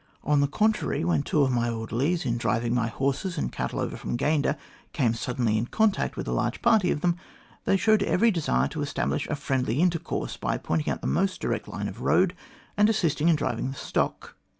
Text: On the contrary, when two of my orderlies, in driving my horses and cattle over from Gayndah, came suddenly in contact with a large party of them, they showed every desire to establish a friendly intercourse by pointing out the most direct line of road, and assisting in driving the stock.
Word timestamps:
On 0.23 0.41
the 0.41 0.47
contrary, 0.47 1.03
when 1.05 1.21
two 1.21 1.43
of 1.43 1.51
my 1.51 1.69
orderlies, 1.69 2.25
in 2.25 2.35
driving 2.37 2.73
my 2.73 2.87
horses 2.87 3.37
and 3.37 3.51
cattle 3.51 3.79
over 3.79 3.95
from 3.95 4.17
Gayndah, 4.17 4.57
came 4.93 5.13
suddenly 5.13 5.59
in 5.59 5.67
contact 5.67 6.17
with 6.17 6.27
a 6.27 6.31
large 6.33 6.63
party 6.63 6.89
of 6.89 7.01
them, 7.01 7.17
they 7.65 7.77
showed 7.77 8.01
every 8.01 8.31
desire 8.31 8.67
to 8.69 8.81
establish 8.81 9.27
a 9.27 9.35
friendly 9.35 9.79
intercourse 9.79 10.37
by 10.37 10.57
pointing 10.57 10.91
out 10.91 11.01
the 11.01 11.05
most 11.05 11.39
direct 11.39 11.67
line 11.67 11.87
of 11.87 12.01
road, 12.01 12.33
and 12.75 12.89
assisting 12.89 13.29
in 13.29 13.35
driving 13.35 13.69
the 13.69 13.77
stock. 13.77 14.35